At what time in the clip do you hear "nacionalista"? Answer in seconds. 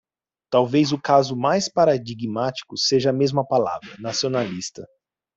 3.99-4.83